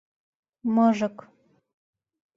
мыжык. 0.73 1.17